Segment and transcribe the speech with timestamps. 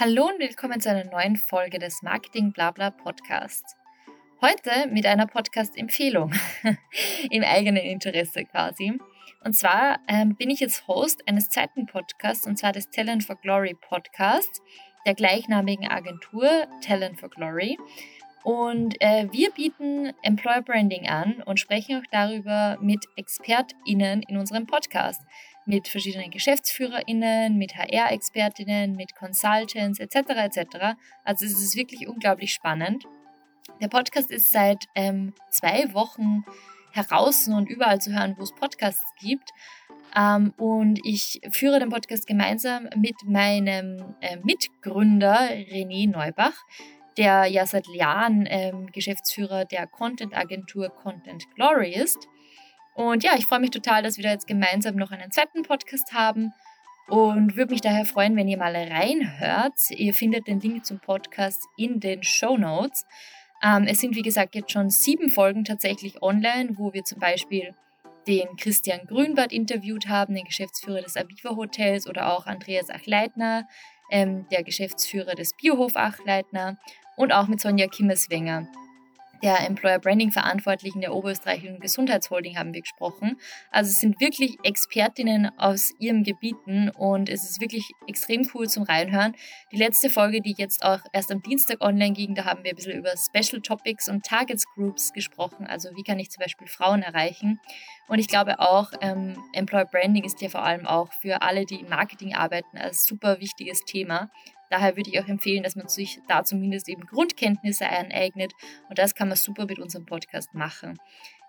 [0.00, 3.76] Hallo und willkommen zu einer neuen Folge des Marketing Blabla Podcasts.
[4.40, 6.32] Heute mit einer Podcast-Empfehlung
[7.30, 8.98] im eigenen Interesse quasi.
[9.44, 13.36] Und zwar ähm, bin ich jetzt Host eines zweiten Podcasts und zwar des Talent for
[13.36, 14.62] Glory Podcasts
[15.04, 16.48] der gleichnamigen Agentur
[16.80, 17.76] Talent for Glory.
[18.44, 24.66] Und äh, wir bieten Employer Branding an und sprechen auch darüber mit ExpertInnen in unserem
[24.66, 25.20] Podcast
[25.64, 30.16] mit verschiedenen GeschäftsführerInnen, mit HR-ExpertInnen, mit Consultants etc.
[30.16, 30.96] etc.
[31.24, 33.04] Also es ist wirklich unglaublich spannend.
[33.80, 36.44] Der Podcast ist seit ähm, zwei Wochen
[36.92, 39.50] heraus und überall zu hören, wo es Podcasts gibt.
[40.16, 46.54] Ähm, und ich führe den Podcast gemeinsam mit meinem äh, Mitgründer René Neubach,
[47.16, 52.28] der ja seit Jahren ähm, Geschäftsführer der Content-Agentur Content Glory ist.
[52.94, 56.12] Und ja, ich freue mich total, dass wir da jetzt gemeinsam noch einen zweiten Podcast
[56.12, 56.52] haben
[57.08, 59.74] und würde mich daher freuen, wenn ihr mal reinhört.
[59.90, 63.04] Ihr findet den Link zum Podcast in den Show Notes.
[63.62, 67.74] Ähm, es sind, wie gesagt, jetzt schon sieben Folgen tatsächlich online, wo wir zum Beispiel
[68.26, 73.66] den Christian Grünbart interviewt haben, den Geschäftsführer des Aviva Hotels oder auch Andreas Achleitner,
[74.10, 76.78] ähm, der Geschäftsführer des Biohof Achleitner
[77.16, 78.68] und auch mit Sonja Kimmeswenger,
[79.42, 83.38] der Employer Branding Verantwortlichen der Oberösterreichischen Gesundheitsholding haben wir gesprochen.
[83.70, 88.84] Also es sind wirklich Expertinnen aus ihren Gebieten und es ist wirklich extrem cool zum
[88.84, 89.34] Reinhören.
[89.72, 92.76] Die letzte Folge, die jetzt auch erst am Dienstag online ging, da haben wir ein
[92.76, 95.66] bisschen über Special Topics und Targets Groups gesprochen.
[95.66, 97.60] Also wie kann ich zum Beispiel Frauen erreichen?
[98.08, 101.80] Und ich glaube auch, ähm, Employer Branding ist ja vor allem auch für alle, die
[101.80, 104.30] im Marketing arbeiten, ein super wichtiges Thema.
[104.72, 108.54] Daher würde ich auch empfehlen, dass man sich da zumindest eben Grundkenntnisse aneignet
[108.88, 110.96] und das kann man super mit unserem Podcast machen.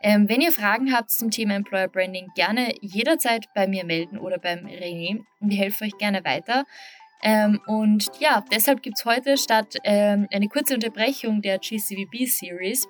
[0.01, 4.39] Ähm, wenn ihr Fragen habt zum Thema Employer Branding, gerne jederzeit bei mir melden oder
[4.39, 6.65] beim René und ich helfe euch gerne weiter.
[7.21, 12.85] Ähm, und ja, deshalb gibt es heute statt ähm, eine kurze Unterbrechung der GCVB Series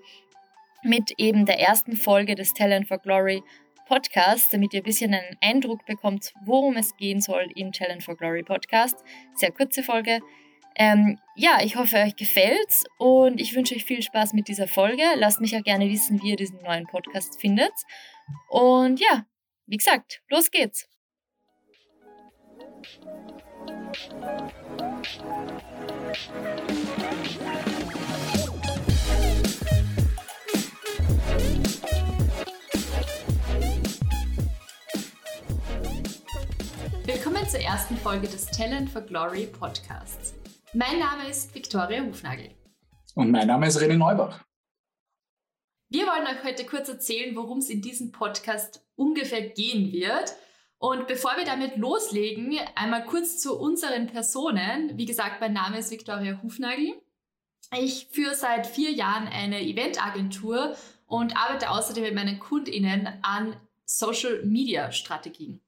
[0.81, 3.43] mit eben der ersten Folge des Talent for Glory
[3.93, 8.17] Podcast, damit ihr ein bisschen einen Eindruck bekommt, worum es gehen soll im Talent for
[8.17, 8.97] Glory Podcast.
[9.35, 10.19] Sehr kurze Folge.
[10.75, 15.03] Ähm, ja, ich hoffe, euch gefällt's und ich wünsche euch viel Spaß mit dieser Folge.
[15.17, 17.71] Lasst mich auch gerne wissen, wie ihr diesen neuen Podcast findet.
[18.49, 19.27] Und ja,
[19.67, 20.89] wie gesagt, los geht's.
[26.31, 27.72] Willkommen
[37.53, 40.33] zur ersten Folge des Talent for Glory Podcasts.
[40.73, 42.49] Mein Name ist Viktoria Hufnagel.
[43.13, 44.43] Und mein Name ist René Neubach.
[45.87, 50.33] Wir wollen euch heute kurz erzählen, worum es in diesem Podcast ungefähr gehen wird.
[50.79, 54.97] Und bevor wir damit loslegen, einmal kurz zu unseren Personen.
[54.97, 56.99] Wie gesagt, mein Name ist Viktoria Hufnagel.
[57.77, 60.75] Ich führe seit vier Jahren eine Eventagentur
[61.05, 65.61] und arbeite außerdem mit meinen KundInnen an Social Media Strategien.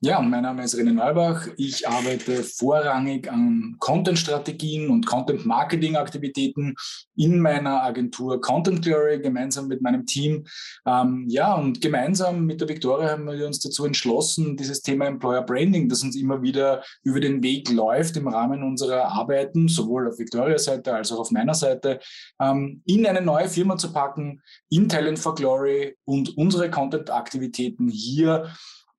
[0.00, 1.48] Ja, mein Name ist René Neubach.
[1.56, 6.76] Ich arbeite vorrangig an Content-Strategien und Content-Marketing-Aktivitäten
[7.16, 10.46] in meiner Agentur Content Glory gemeinsam mit meinem Team.
[10.86, 15.42] Ähm, ja, und gemeinsam mit der Victoria haben wir uns dazu entschlossen, dieses Thema Employer
[15.42, 20.20] Branding, das uns immer wieder über den Weg läuft im Rahmen unserer Arbeiten, sowohl auf
[20.20, 21.98] Victorias Seite als auch auf meiner Seite,
[22.40, 28.48] ähm, in eine neue Firma zu packen, in Talent for Glory und unsere Content-Aktivitäten hier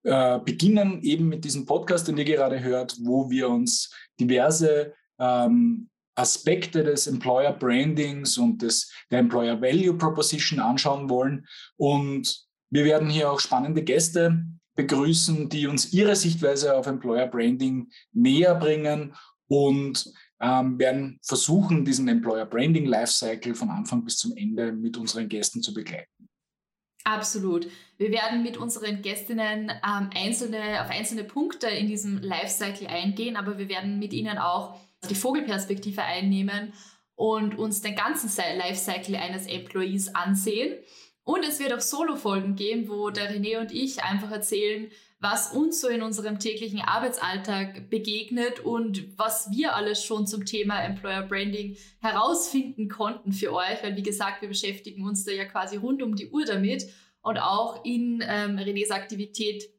[0.04, 5.90] äh, beginnen eben mit diesem Podcast, den ihr gerade hört, wo wir uns diverse ähm,
[6.16, 11.46] Aspekte des Employer Brandings und des, der Employer Value Proposition anschauen wollen.
[11.78, 14.44] Und wir werden hier auch spannende Gäste
[14.76, 19.14] begrüßen, die uns ihre Sichtweise auf Employer Branding näher bringen
[19.48, 25.28] und ähm, werden versuchen, diesen Employer Branding Lifecycle von Anfang bis zum Ende mit unseren
[25.28, 26.19] Gästen zu begleiten.
[27.14, 27.68] Absolut.
[27.98, 33.58] Wir werden mit unseren Gästinnen ähm, einzelne, auf einzelne Punkte in diesem Lifecycle eingehen, aber
[33.58, 34.76] wir werden mit ihnen auch
[35.10, 36.74] die Vogelperspektive einnehmen
[37.16, 40.78] und uns den ganzen Lifecycle eines Employees ansehen.
[41.30, 44.90] Und es wird auch Solo-Folgen geben, wo der René und ich einfach erzählen,
[45.20, 50.84] was uns so in unserem täglichen Arbeitsalltag begegnet und was wir alles schon zum Thema
[50.84, 55.78] Employer Branding herausfinden konnten für euch, weil wie gesagt, wir beschäftigen uns da ja quasi
[55.78, 56.90] rund um die Uhr damit.
[57.22, 59.70] Und auch in ähm, Renés Aktivität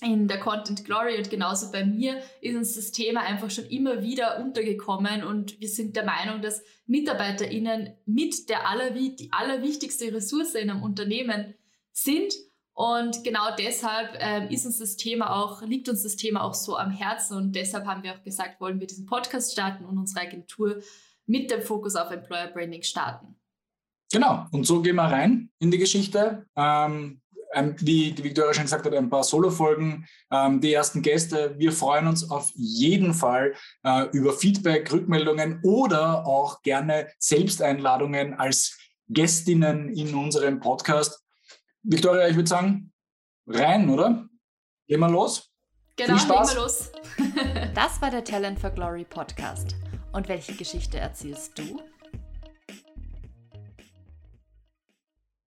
[0.00, 4.02] in der Content Glory und genauso bei mir ist uns das Thema einfach schon immer
[4.02, 10.54] wieder untergekommen und wir sind der Meinung, dass MitarbeiterInnen mit der aller, die allerwichtigste Ressource
[10.54, 11.54] in einem Unternehmen
[11.92, 12.32] sind
[12.78, 16.76] Und genau deshalb ähm, ist uns das Thema auch, liegt uns das Thema auch so
[16.76, 20.24] am Herzen und deshalb haben wir auch gesagt, wollen wir diesen Podcast starten und unsere
[20.24, 20.80] Agentur
[21.26, 23.34] mit dem Fokus auf Employer Branding starten.
[24.12, 26.46] Genau, und so gehen wir rein in die Geschichte.
[26.54, 27.20] Ähm,
[27.54, 31.54] ähm, wie die Victoria schon gesagt hat, ein paar Solo-Folgen, ähm, die ersten Gäste.
[31.58, 33.54] Wir freuen uns auf jeden Fall
[33.84, 38.78] äh, über Feedback, Rückmeldungen oder auch gerne Selbsteinladungen als
[39.08, 41.24] Gästinnen in unserem Podcast.
[41.82, 42.92] Victoria, ich würde sagen,
[43.46, 44.28] rein, oder?
[44.86, 45.50] Gehen wir los?
[45.96, 46.92] Genau, legen wir los.
[47.74, 49.74] das war der Talent for Glory Podcast.
[50.12, 51.80] Und welche Geschichte erzählst du?